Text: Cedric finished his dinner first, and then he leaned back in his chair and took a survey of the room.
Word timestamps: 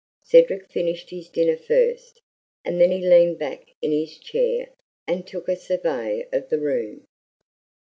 Cedric 0.23 0.67
finished 0.67 1.11
his 1.11 1.29
dinner 1.29 1.55
first, 1.55 2.21
and 2.65 2.81
then 2.81 2.89
he 2.89 3.07
leaned 3.07 3.37
back 3.37 3.67
in 3.83 3.91
his 3.91 4.17
chair 4.17 4.69
and 5.05 5.27
took 5.27 5.47
a 5.47 5.55
survey 5.55 6.27
of 6.33 6.49
the 6.49 6.57
room. 6.57 7.05